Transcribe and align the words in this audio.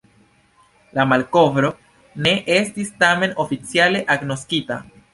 La 0.97 1.05
malkovro 1.11 1.69
ne 2.29 2.35
estis 2.57 2.93
tamen 3.07 3.39
oficiale 3.47 4.07
agnoskita. 4.17 4.85